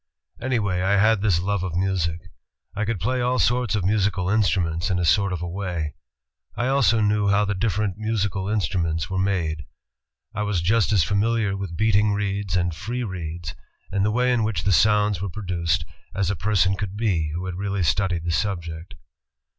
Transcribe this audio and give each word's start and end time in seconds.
Anyway, 0.41 0.81
I 0.81 0.93
had 0.93 1.21
this 1.21 1.39
love 1.39 1.61
of 1.61 1.75
music. 1.75 2.21
I 2.75 2.85
could 2.85 2.99
play 2.99 3.21
all 3.21 3.37
sorts 3.37 3.75
of 3.75 3.85
musical 3.85 4.31
instruments 4.31 4.89
in 4.89 4.97
a 4.97 5.05
sort 5.05 5.31
of 5.31 5.43
a 5.43 5.47
way.... 5.47 5.93
I 6.55 6.69
also 6.69 7.01
knew 7.01 7.27
how 7.29 7.45
the 7.45 7.53
different 7.53 7.99
musical 7.99 8.49
instruments 8.49 9.11
were 9.11 9.19
made. 9.19 9.65
I 10.33 10.41
was 10.41 10.59
just 10.63 10.91
as 10.91 11.03
familiar 11.03 11.55
with 11.55 11.77
beating 11.77 12.13
reeds 12.13 12.57
and 12.57 12.73
free 12.73 13.03
reeds, 13.03 13.53
and 13.91 14.03
the 14.03 14.09
way 14.09 14.33
in 14.33 14.43
which 14.43 14.63
the 14.63 14.71
sounds 14.71 15.21
were 15.21 15.29
produced, 15.29 15.85
as 16.15 16.31
a 16.31 16.35
person 16.35 16.75
could 16.75 16.97
be 16.97 17.29
who 17.35 17.45
had 17.45 17.53
really 17.53 17.83
studied 17.83 18.23
the 18.23 18.31
subject. 18.31 18.95